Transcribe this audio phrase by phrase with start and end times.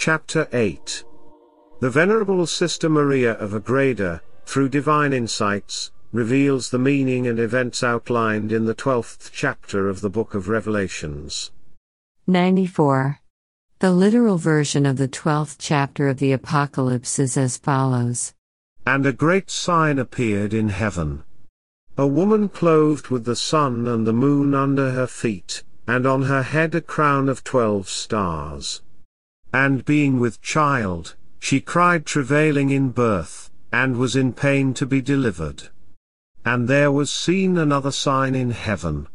[0.00, 1.02] Chapter 8
[1.80, 8.52] The Venerable Sister Maria of Agreda, through divine insights, reveals the meaning and events outlined
[8.52, 11.50] in the 12th chapter of the Book of Revelations.
[12.28, 13.18] 94.
[13.80, 18.34] The literal version of the 12th chapter of the Apocalypse is as follows
[18.86, 21.24] And a great sign appeared in heaven.
[21.96, 26.44] A woman clothed with the sun and the moon under her feet, and on her
[26.44, 28.80] head a crown of twelve stars.
[29.52, 35.00] And being with child, she cried travailing in birth, and was in pain to be
[35.00, 35.70] delivered.
[36.44, 39.08] And there was seen another sign in heaven.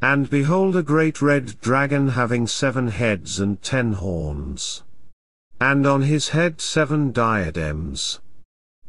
[0.00, 4.84] And behold a great red dragon having seven heads and ten horns.
[5.60, 8.20] And on his head seven diadems.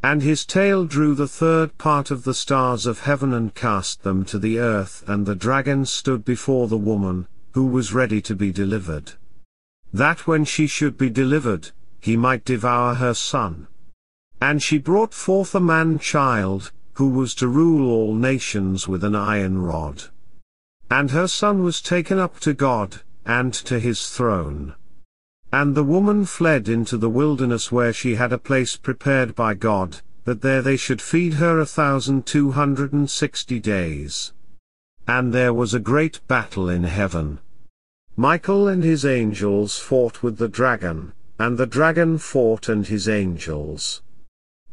[0.04, 4.26] And his tail drew the third part of the stars of heaven and cast them
[4.26, 8.52] to the earth and the dragon stood before the woman, who was ready to be
[8.52, 9.14] delivered.
[9.94, 13.68] That when she should be delivered, he might devour her son.
[14.42, 19.62] And she brought forth a man-child, who was to rule all nations with an iron
[19.62, 20.04] rod.
[20.90, 24.76] And her son was taken up to God, and to his throne.
[25.52, 30.02] And the woman fled into the wilderness where she had a place prepared by God,
[30.26, 34.34] that there they should feed her a thousand two hundred and sixty days.
[35.08, 37.40] And there was a great battle in heaven.
[38.20, 44.02] Michael and his angels fought with the dragon, and the dragon fought and his angels.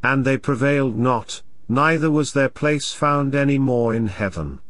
[0.02, 4.60] And they prevailed not, neither was their place found any more in heaven.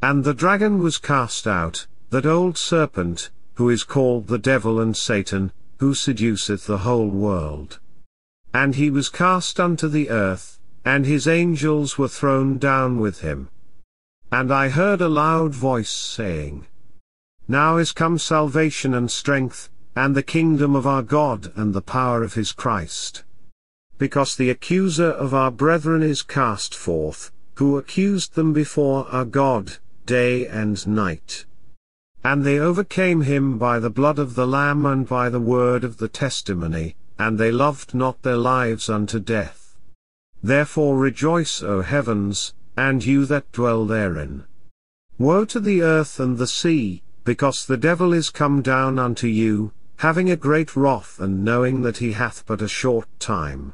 [0.00, 4.96] And the dragon was cast out, that old serpent, who is called the devil and
[4.96, 7.80] Satan, who seduceth the whole world.
[8.52, 13.48] And he was cast unto the earth, and his angels were thrown down with him.
[14.30, 16.66] And I heard a loud voice saying,
[17.46, 22.22] Now is come salvation and strength, and the kingdom of our God and the power
[22.22, 23.22] of his Christ.
[23.98, 29.76] Because the accuser of our brethren is cast forth, who accused them before our God,
[30.06, 31.44] day and night.
[32.24, 35.98] And they overcame him by the blood of the Lamb and by the word of
[35.98, 39.76] the testimony, and they loved not their lives unto death.
[40.42, 44.44] Therefore rejoice, O heavens, and you that dwell therein.
[45.18, 49.72] Woe to the earth and the sea, because the devil is come down unto you,
[49.96, 53.72] having a great wrath and knowing that he hath but a short time.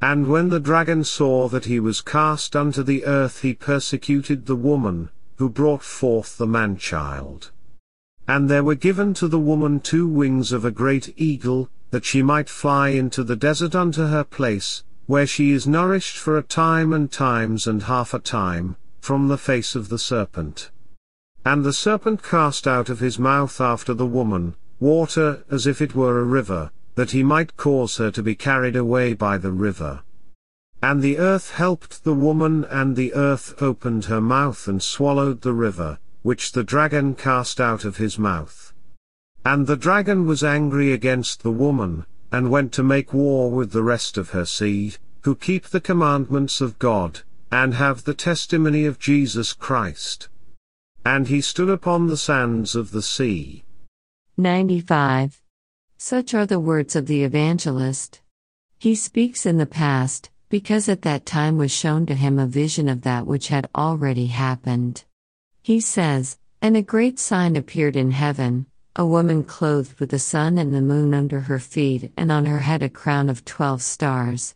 [0.00, 4.56] And when the dragon saw that he was cast unto the earth he persecuted the
[4.56, 7.50] woman, who brought forth the man-child.
[8.26, 12.22] And there were given to the woman two wings of a great eagle, that she
[12.22, 16.92] might fly into the desert unto her place, where she is nourished for a time
[16.92, 20.70] and times and half a time, from the face of the serpent.
[21.44, 25.94] And the serpent cast out of his mouth after the woman, water as if it
[25.94, 30.02] were a river, that he might cause her to be carried away by the river.
[30.82, 35.52] And the earth helped the woman and the earth opened her mouth and swallowed the
[35.52, 38.72] river, which the dragon cast out of his mouth.
[39.44, 43.82] And the dragon was angry against the woman, and went to make war with the
[43.82, 48.98] rest of her seed, who keep the commandments of God, and have the testimony of
[48.98, 50.28] Jesus Christ.
[51.04, 53.64] And he stood upon the sands of the sea.
[54.36, 55.40] 95.
[55.96, 58.20] Such are the words of the evangelist.
[58.78, 62.88] He speaks in the past, because at that time was shown to him a vision
[62.88, 65.04] of that which had already happened.
[65.62, 68.66] He says, And a great sign appeared in heaven
[68.96, 72.60] a woman clothed with the sun and the moon under her feet, and on her
[72.60, 74.54] head a crown of twelve stars.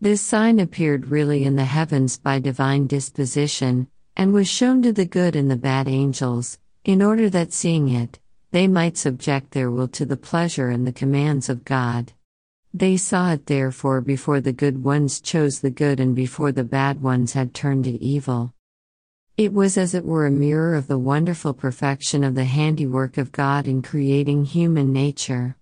[0.00, 3.86] This sign appeared really in the heavens by divine disposition,
[4.16, 8.18] and was shown to the good and the bad angels, in order that seeing it,
[8.50, 12.12] they might subject their will to the pleasure and the commands of God.
[12.72, 17.02] They saw it therefore before the good ones chose the good and before the bad
[17.02, 18.52] ones had turned to evil.
[19.36, 23.32] It was as it were a mirror of the wonderful perfection of the handiwork of
[23.32, 25.56] God in creating human nature.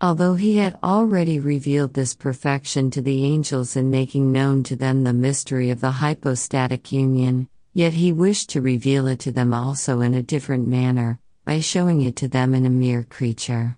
[0.00, 5.04] Although he had already revealed this perfection to the angels in making known to them
[5.04, 10.00] the mystery of the hypostatic union, yet he wished to reveal it to them also
[10.00, 13.76] in a different manner, by showing it to them in a mere creature.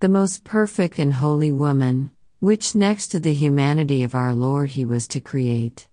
[0.00, 4.84] The most perfect and holy woman, which next to the humanity of our Lord he
[4.84, 5.88] was to create.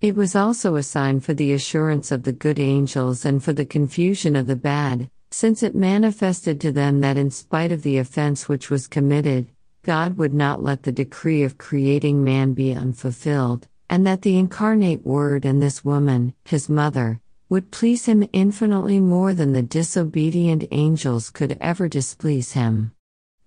[0.00, 3.64] It was also a sign for the assurance of the good angels and for the
[3.64, 8.48] confusion of the bad, since it manifested to them that in spite of the offense
[8.48, 9.48] which was committed,
[9.82, 15.04] God would not let the decree of creating man be unfulfilled, and that the incarnate
[15.04, 21.28] Word and this woman, his mother, would please him infinitely more than the disobedient angels
[21.28, 22.92] could ever displease him.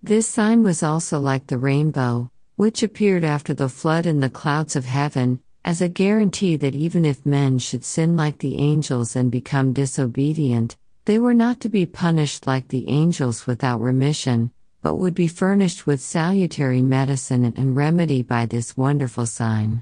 [0.04, 4.76] This sign was also like the rainbow, which appeared after the flood in the clouds
[4.76, 9.32] of heaven, as a guarantee that even if men should sin like the angels and
[9.32, 14.52] become disobedient, they were not to be punished like the angels without remission,
[14.84, 19.82] but would be furnished with salutary medicine and remedy by this wonderful sign.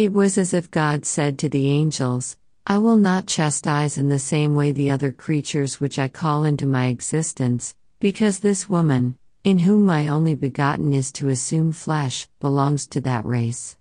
[0.00, 4.18] It was as if God said to the angels, I will not chastise in the
[4.18, 9.58] same way the other creatures which I call into my existence, because this woman, in
[9.58, 13.76] whom my only begotten is to assume flesh, belongs to that race.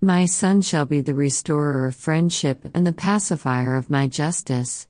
[0.00, 4.86] My son shall be the restorer of friendship and the pacifier of my justice.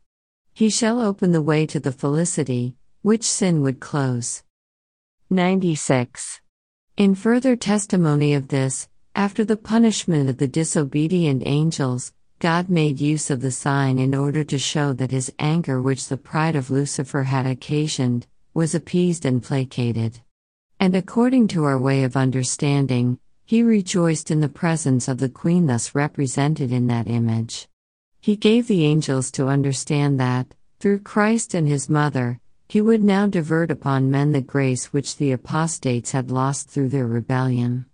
[0.52, 4.42] He shall open the way to the felicity, which sin would close.
[5.30, 6.42] 96.
[6.98, 13.30] In further testimony of this, after the punishment of the disobedient angels, God made use
[13.30, 17.22] of the sign in order to show that his anger, which the pride of Lucifer
[17.22, 20.20] had occasioned, was appeased and placated.
[20.78, 25.64] And according to our way of understanding, he rejoiced in the presence of the queen
[25.64, 27.68] thus represented in that image.
[28.20, 32.38] He gave the angels to understand that, through Christ and his mother,
[32.68, 37.06] he would now divert upon men the grace which the apostates had lost through their
[37.06, 37.86] rebellion.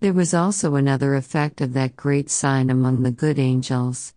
[0.00, 4.14] There was also another effect of that great sign among the good angels.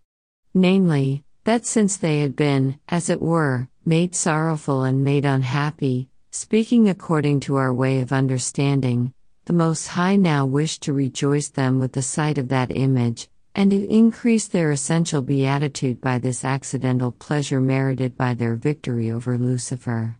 [0.54, 6.88] Namely, that since they had been, as it were, made sorrowful and made unhappy, speaking
[6.88, 9.12] according to our way of understanding,
[9.44, 13.70] the Most High now wished to rejoice them with the sight of that image, and
[13.70, 20.16] to increase their essential beatitude by this accidental pleasure merited by their victory over Lucifer.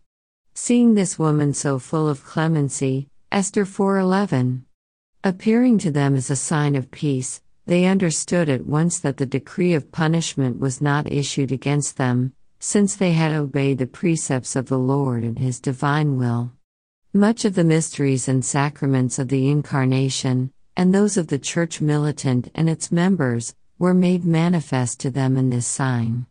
[0.52, 4.64] Seeing this woman so full of clemency, Esther 4:11
[5.26, 9.72] Appearing to them as a sign of peace, they understood at once that the decree
[9.72, 14.78] of punishment was not issued against them, since they had obeyed the precepts of the
[14.78, 16.52] Lord and His divine will.
[17.14, 22.50] Much of the mysteries and sacraments of the Incarnation, and those of the Church militant
[22.54, 26.26] and its members, were made manifest to them in this sign.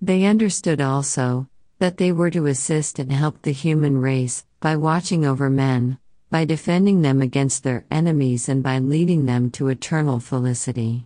[0.00, 1.46] They understood also
[1.78, 5.98] that they were to assist and help the human race by watching over men,
[6.30, 11.04] by defending them against their enemies and by leading them to eternal felicity.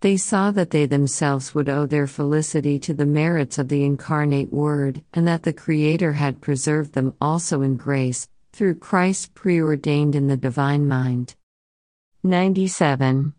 [0.00, 4.52] They saw that they themselves would owe their felicity to the merits of the incarnate
[4.52, 10.26] Word, and that the Creator had preserved them also in grace, through Christ preordained in
[10.26, 11.34] the divine mind.
[12.24, 13.34] 97.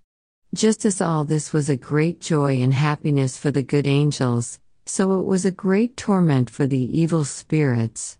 [0.54, 5.20] Just as all this was a great joy and happiness for the good angels, so
[5.20, 8.18] it was a great torment for the evil spirits.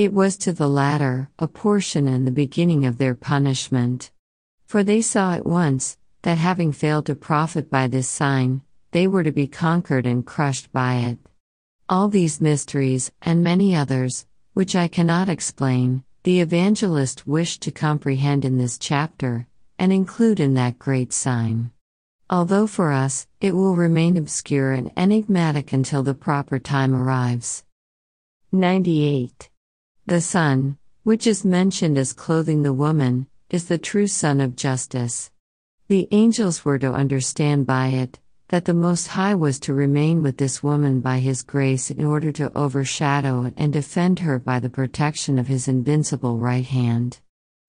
[0.00, 4.10] It was to the latter a portion and the beginning of their punishment.
[4.64, 8.62] For they saw at once that having failed to profit by this sign,
[8.92, 11.18] they were to be conquered and crushed by it.
[11.86, 14.24] All these mysteries, and many others,
[14.54, 19.46] which I cannot explain, the evangelist wished to comprehend in this chapter,
[19.78, 21.72] and include in that great sign.
[22.30, 27.64] Although for us, it will remain obscure and enigmatic until the proper time arrives.
[28.50, 29.49] 98.
[30.10, 35.30] The sun, which is mentioned as clothing the woman, is the true sun of justice.
[35.86, 38.18] The angels were to understand by it
[38.48, 42.32] that the Most High was to remain with this woman by His grace in order
[42.32, 47.20] to overshadow and defend her by the protection of His invincible right hand.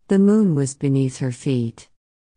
[0.07, 1.89] The moon was beneath her feet.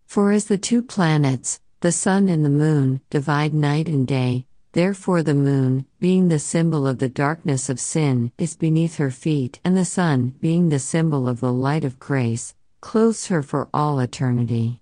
[0.04, 5.22] For as the two planets, the sun and the moon, divide night and day, Therefore,
[5.22, 9.76] the moon, being the symbol of the darkness of sin, is beneath her feet, and
[9.76, 14.80] the sun, being the symbol of the light of grace, clothes her for all eternity.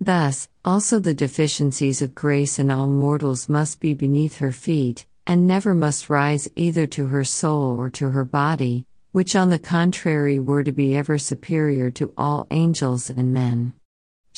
[0.00, 5.46] Thus, also the deficiencies of grace in all mortals must be beneath her feet, and
[5.46, 10.40] never must rise either to her soul or to her body, which on the contrary
[10.40, 13.72] were to be ever superior to all angels and men.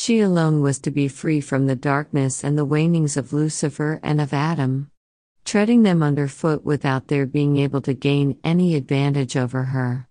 [0.02, 4.18] She alone was to be free from the darkness and the wanings of Lucifer and
[4.18, 4.90] of Adam,
[5.44, 10.08] treading them underfoot without their being able to gain any advantage over her.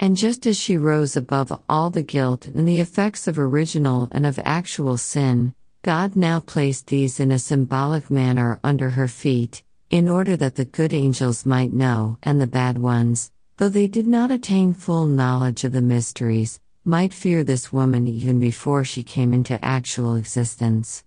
[0.00, 4.26] And just as she rose above all the guilt and the effects of original and
[4.26, 10.08] of actual sin, God now placed these in a symbolic manner under her feet, in
[10.08, 14.32] order that the good angels might know, and the bad ones, though they did not
[14.32, 19.62] attain full knowledge of the mysteries, might fear this woman even before she came into
[19.62, 21.04] actual existence.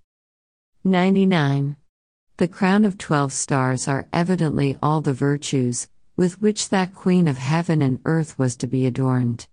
[0.84, 1.76] 99.
[2.38, 7.40] The crown of twelve stars are evidently all the virtues with which that Queen of
[7.40, 9.48] heaven and earth was to be adorned.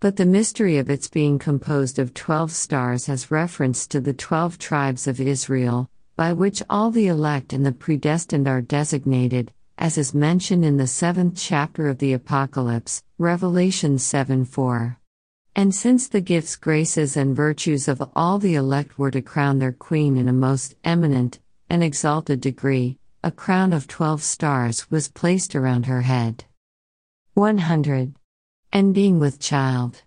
[0.00, 4.58] But the mystery of its being composed of twelve stars has reference to the twelve
[4.58, 10.12] tribes of Israel, by which all the elect and the predestined are designated, as is
[10.12, 14.98] mentioned in the seventh chapter of the Apocalypse, Revelation 7 4.
[15.58, 19.72] And since the gifts, graces, and virtues of all the elect were to crown their
[19.72, 25.56] queen in a most eminent and exalted degree, a crown of twelve stars was placed
[25.56, 26.44] around her head.
[27.34, 28.14] 100.
[28.72, 30.04] And being with child.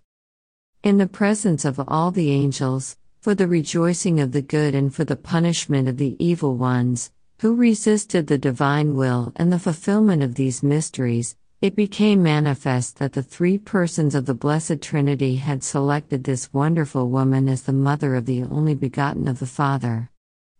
[0.82, 5.04] In the presence of all the angels, for the rejoicing of the good and for
[5.04, 10.36] the punishment of the evil ones, who resisted the divine will and the fulfillment of
[10.36, 16.24] these mysteries, it became manifest that the three persons of the Blessed Trinity had selected
[16.24, 20.10] this wonderful woman as the mother of the only begotten of the Father.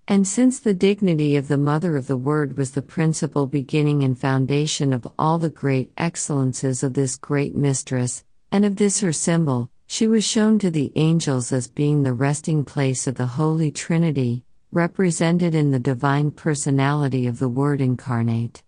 [0.07, 4.17] And since the dignity of the Mother of the Word was the principal beginning and
[4.17, 9.71] foundation of all the great excellences of this great mistress, and of this her symbol,
[9.89, 14.45] she was shown to the angels as being the resting place of the Holy Trinity,
[14.71, 18.63] represented in the divine personality of the Word incarnate.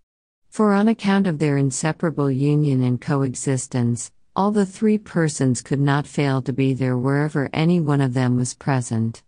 [0.55, 6.07] For on account of their inseparable union and coexistence, all the three persons could not
[6.07, 9.25] fail to be there wherever any one of them was present.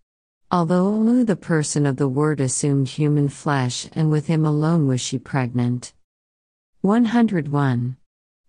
[0.53, 5.01] Although only the person of the Word assumed human flesh, and with him alone was
[5.01, 5.93] she pregnant.
[6.83, 7.97] 101.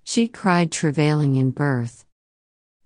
[0.03, 2.05] She cried, travailing in birth.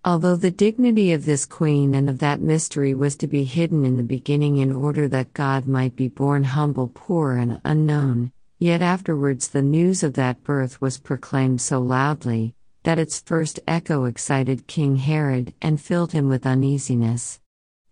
[0.05, 3.98] Although the dignity of this queen and of that mystery was to be hidden in
[3.98, 8.31] the beginning in order that God might be born humble, poor, and unknown,
[8.62, 12.53] Yet afterwards the news of that birth was proclaimed so loudly,
[12.84, 17.39] that its first echo excited King Herod and filled him with uneasiness.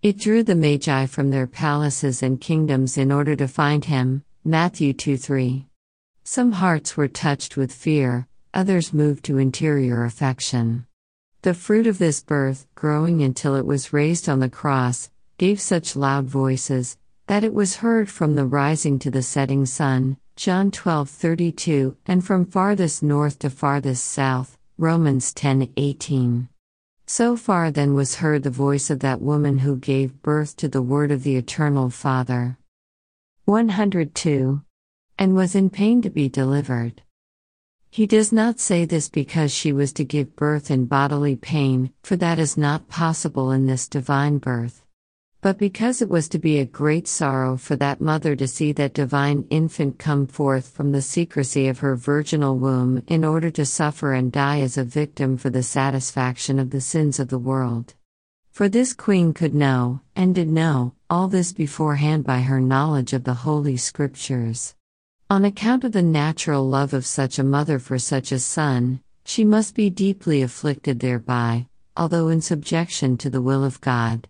[0.03, 4.23] It drew the Magi from their palaces and kingdoms in order to find him.
[4.45, 5.65] Matthew 2 3.
[6.23, 10.85] Some hearts were touched with fear, others moved to interior affection.
[11.41, 15.09] The fruit of this birth, growing until it was raised on the cross,
[15.39, 16.95] gave such loud voices,
[17.25, 22.45] that it was heard from the rising to the setting sun, John 12:32, and from
[22.45, 26.47] farthest north to farthest south, Romans 10:18.
[27.05, 30.81] So far then was heard the voice of that woman who gave birth to the
[30.81, 32.57] word of the eternal Father.
[33.43, 34.61] 102.
[35.17, 37.01] And was in pain to be delivered.
[37.89, 42.15] He does not say this because she was to give birth in bodily pain, for
[42.15, 44.85] that is not possible in this divine birth.
[45.41, 48.93] But because it was to be a great sorrow for that mother to see that
[48.93, 54.11] divine infant come forth from the secrecy of her virginal womb in order to suffer
[54.11, 57.93] and die as a victim for the satisfaction of the sins of the world.
[58.51, 63.23] For this queen could know, and did know, all this beforehand by her knowledge of
[63.23, 64.75] the Holy Scriptures.
[65.29, 69.45] On account of the natural love of such a mother for such a son, she
[69.45, 74.27] must be deeply afflicted thereby, although in subjection to the will of God.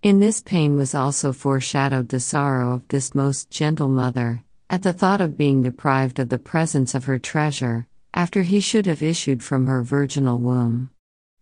[0.00, 4.92] In this pain was also foreshadowed the sorrow of this most gentle mother, at the
[4.92, 9.42] thought of being deprived of the presence of her treasure, after he should have issued
[9.42, 10.90] from her virginal womb.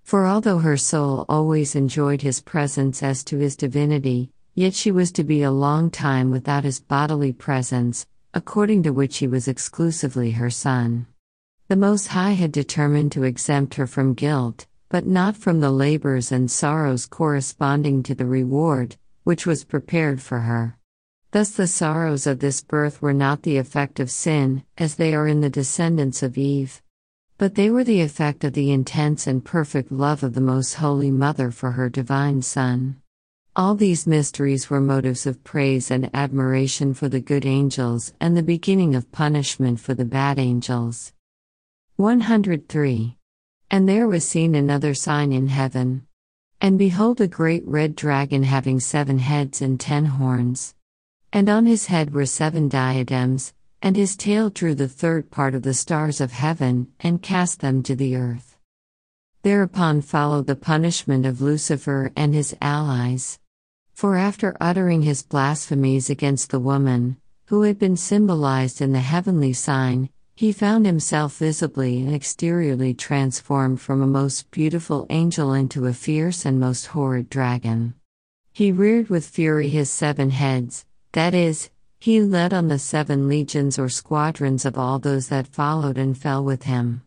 [0.04, 5.12] For although her soul always enjoyed his presence as to his divinity, yet she was
[5.12, 10.30] to be a long time without his bodily presence, according to which he was exclusively
[10.30, 11.06] her son.
[11.68, 16.31] The Most High had determined to exempt her from guilt, but not from the labors
[16.31, 20.76] and sorrows corresponding to the reward, which was prepared for her.
[21.33, 25.26] Thus, the sorrows of this birth were not the effect of sin, as they are
[25.26, 26.81] in the descendants of Eve.
[27.38, 31.11] But they were the effect of the intense and perfect love of the Most Holy
[31.11, 33.02] Mother for her Divine Son.
[33.55, 38.43] All these mysteries were motives of praise and admiration for the good angels and the
[38.43, 41.12] beginning of punishment for the bad angels.
[41.97, 43.16] 103.
[43.70, 46.06] And there was seen another sign in heaven.
[46.61, 50.75] And behold, a great red dragon having seven heads and ten horns.
[51.32, 55.62] And on his head were seven diadems, and his tail drew the third part of
[55.62, 58.56] the stars of heaven, and cast them to the earth.
[59.42, 63.38] Thereupon followed the punishment of Lucifer and his allies.
[63.92, 69.52] For after uttering his blasphemies against the woman, who had been symbolized in the heavenly
[69.52, 75.95] sign, he found himself visibly and exteriorly transformed from a most beautiful angel into a
[75.95, 77.95] fierce and most horrid dragon.
[78.52, 83.78] He reared with fury his seven heads, that is, he led on the seven legions
[83.78, 87.00] or squadrons of all those that followed and fell with him.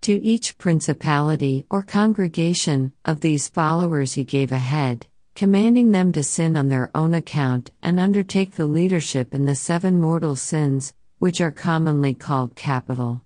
[0.00, 6.24] To each principality or congregation of these followers he gave a head, commanding them to
[6.24, 11.40] sin on their own account and undertake the leadership in the seven mortal sins, which
[11.40, 13.22] are commonly called capital.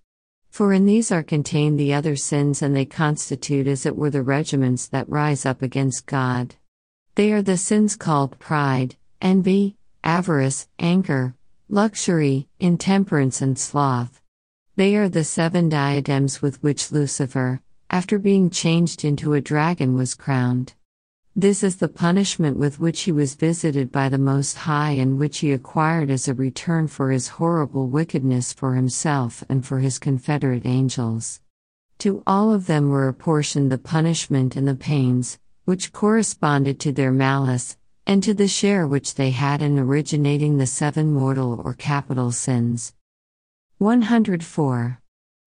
[0.51, 4.23] For in these are contained the other sins, and they constitute as it were the
[4.23, 6.57] regiments that rise up against God.
[7.15, 11.35] They are the sins called pride, envy, avarice, anger,
[11.69, 14.23] luxury, intemperance, and sloth.
[14.77, 20.15] They are the seven diadems with which Lucifer, after being changed into a dragon, was
[20.15, 20.75] crowned.
[21.41, 25.39] This is the punishment with which he was visited by the Most High and which
[25.39, 30.67] he acquired as a return for his horrible wickedness for himself and for his confederate
[30.67, 31.41] angels.
[31.99, 37.13] To all of them were apportioned the punishment and the pains, which corresponded to their
[37.13, 42.33] malice, and to the share which they had in originating the seven mortal or capital
[42.33, 42.95] sins.
[43.77, 45.01] 104.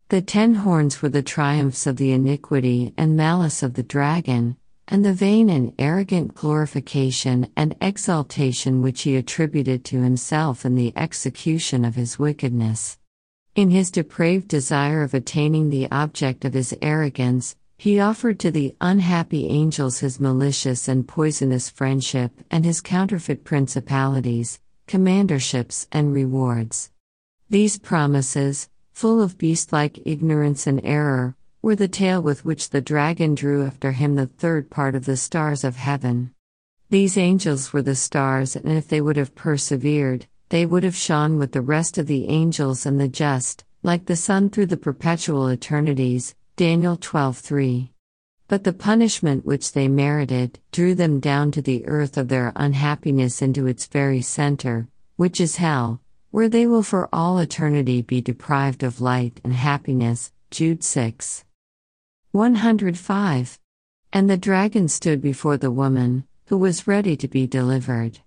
[0.08, 4.56] The ten horns were the triumphs of the iniquity and malice of the dragon,
[4.92, 10.92] and the vain and arrogant glorification and exaltation which he attributed to himself in the
[10.98, 13.00] execution of his wickedness.
[13.56, 18.76] In his depraved desire of attaining the object of his arrogance, he offered to the
[18.82, 26.92] unhappy angels his malicious and poisonous friendship and his counterfeit principalities, commanderships, and rewards.
[27.50, 32.82] These promises, full of beast like ignorance and error, were the tail with which the
[32.82, 36.34] dragon drew after him the third part of the stars of heaven.
[36.90, 41.38] These angels were the stars, and if they would have persevered, they would have shone
[41.38, 45.48] with the rest of the angels and the just, like the sun through the perpetual
[45.48, 46.34] eternities.
[46.56, 47.90] Daniel 12:3.
[48.48, 53.40] But the punishment which they merited drew them down to the earth of their unhappiness
[53.42, 56.02] into its very center, which is hell,
[56.32, 60.32] where they will for all eternity be deprived of light and happiness.
[60.50, 61.46] Jude 6.
[62.34, 63.60] 105.
[64.14, 68.20] And the dragon stood before the woman, who was ready to be delivered.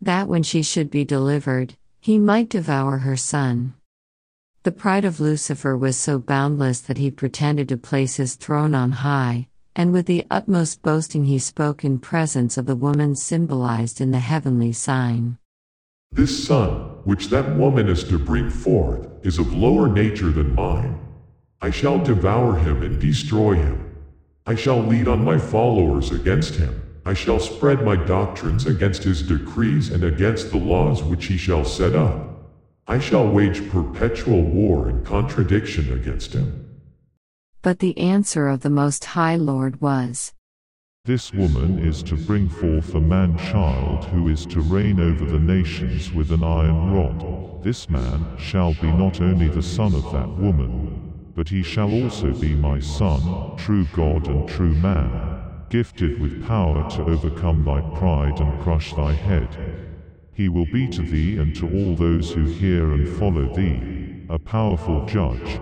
[0.00, 3.74] That when she should be delivered, he might devour her son.
[4.62, 8.92] The pride of Lucifer was so boundless that he pretended to place his throne on
[8.92, 14.12] high, and with the utmost boasting he spoke in presence of the woman symbolized in
[14.12, 15.36] the heavenly sign.
[16.10, 16.70] This son,
[17.04, 20.98] which that woman is to bring forth, is of lower nature than mine.
[21.64, 23.94] I shall devour him and destroy him.
[24.44, 26.82] I shall lead on my followers against him.
[27.06, 31.64] I shall spread my doctrines against his decrees and against the laws which he shall
[31.64, 32.50] set up.
[32.88, 36.68] I shall wage perpetual war and contradiction against him.
[37.62, 40.32] But the answer of the Most High Lord was
[41.04, 45.38] This woman is to bring forth a man child who is to reign over the
[45.38, 47.62] nations with an iron rod.
[47.62, 50.91] This man shall be not only the son of that woman,
[51.34, 56.88] but he shall also be my son, true God and true man, gifted with power
[56.90, 59.48] to overcome thy pride and crush thy head.
[60.34, 64.38] He will be to thee and to all those who hear and follow thee, a
[64.38, 65.60] powerful judge,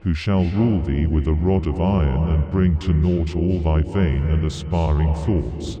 [0.00, 3.82] who shall rule thee with a rod of iron and bring to naught all thy
[3.82, 5.78] vain and aspiring thoughts.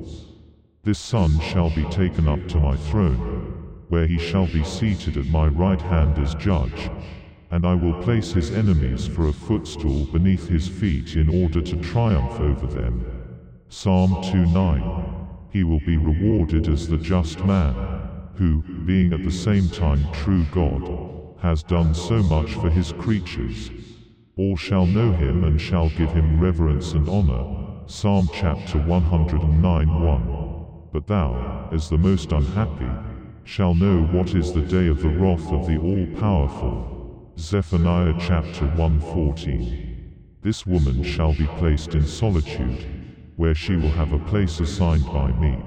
[0.84, 5.26] This son shall be taken up to my throne, where he shall be seated at
[5.26, 6.90] my right hand as judge
[7.52, 11.76] and I will place his enemies for a footstool beneath his feet in order to
[11.76, 13.04] triumph over them.
[13.68, 15.50] Psalm 2:9.
[15.50, 17.74] He will be rewarded as the just man,
[18.36, 20.90] who, being at the same time true God,
[21.40, 23.70] has done so much for his creatures.
[24.38, 27.44] All shall know him and shall give him reverence and honor.
[27.84, 30.22] Psalm chapter 109 1.
[30.90, 32.90] But thou, as the most unhappy,
[33.44, 37.01] shall know what is the day of the wrath of the all-powerful,
[37.42, 40.38] Zephaniah chapter 114.
[40.42, 42.86] This woman shall be placed in solitude,
[43.34, 45.58] where she will have a place assigned by me.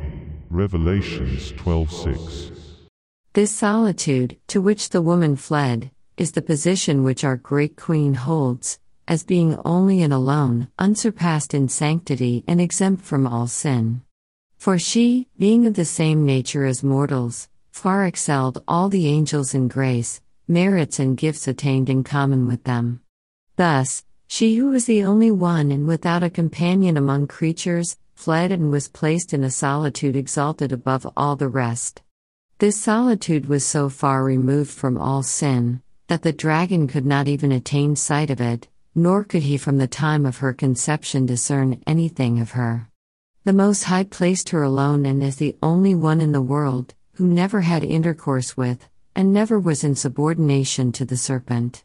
[0.50, 2.52] Revelations 12:6.
[3.34, 8.80] This solitude, to which the woman fled, is the position which our great queen holds,
[9.06, 14.02] as being only and alone, unsurpassed in sanctity and exempt from all sin.
[14.58, 19.68] For she, being of the same nature as mortals, far excelled all the angels in
[19.68, 23.02] grace, merits and gifts attained in common with them.
[23.56, 28.72] Thus, she who was the only one and without a companion among creatures, fled and
[28.72, 32.02] was placed in a solitude exalted above all the rest.
[32.60, 37.52] This solitude was so far removed from all sin, that the dragon could not even
[37.52, 42.40] attain sight of it, nor could he from the time of her conception discern anything
[42.40, 42.90] of her.
[43.44, 47.28] The Most High placed her alone and as the only one in the world, who
[47.28, 51.84] never had intercourse with, and never was in subordination to the serpent.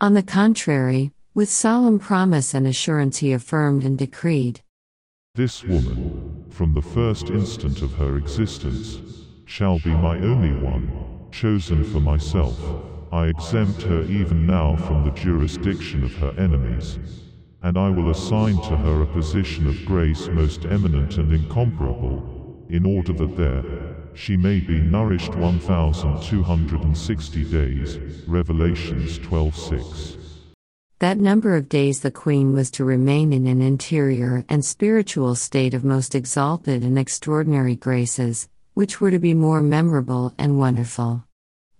[0.00, 4.60] On the contrary, with solemn promise and assurance he affirmed and decreed
[5.34, 9.00] This woman, from the first instant of her existence,
[9.44, 10.90] shall be my only one,
[11.32, 12.58] chosen for myself.
[13.12, 16.98] I exempt her even now from the jurisdiction of her enemies,
[17.62, 22.84] and I will assign to her a position of grace most eminent and incomparable, in
[22.84, 23.62] order that there,
[24.14, 27.98] she may be nourished 1260 days.
[28.26, 30.16] Revelations 12:6.
[31.00, 35.74] That number of days the queen was to remain in an interior and spiritual state
[35.74, 41.24] of most exalted and extraordinary graces, which were to be more memorable and wonderful.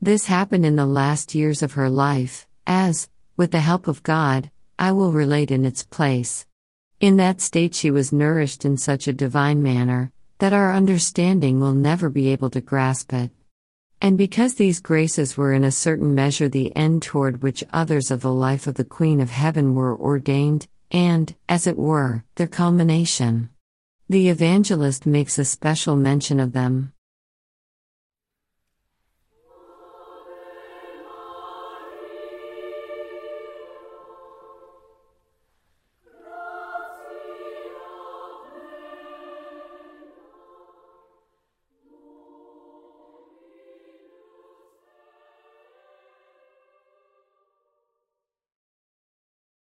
[0.02, 4.50] This happened in the last years of her life, as, with the help of God,
[4.78, 6.46] I will relate in its place.
[7.00, 11.74] In that state, she was nourished in such a divine manner that our understanding will
[11.74, 13.30] never be able to grasp it.
[14.00, 18.20] And because these graces were in a certain measure the end toward which others of
[18.20, 23.50] the life of the Queen of Heaven were ordained, and, as it were, their culmination.
[24.08, 26.92] The evangelist makes a special mention of them.